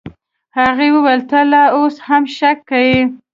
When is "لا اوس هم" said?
1.51-2.23